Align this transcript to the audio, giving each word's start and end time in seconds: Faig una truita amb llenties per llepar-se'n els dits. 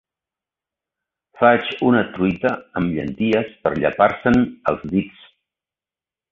Faig 1.41 1.67
una 1.89 2.01
truita 2.15 2.55
amb 2.81 2.95
llenties 2.97 3.55
per 3.67 3.75
llepar-se'n 3.85 4.43
els 4.73 4.85
dits. 4.97 5.25